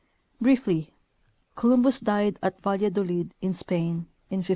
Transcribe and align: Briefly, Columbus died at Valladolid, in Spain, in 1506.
Briefly, 0.41 0.95
Columbus 1.53 1.99
died 1.99 2.39
at 2.41 2.59
Valladolid, 2.63 3.35
in 3.39 3.53
Spain, 3.53 4.07
in 4.31 4.37
1506. 4.37 4.49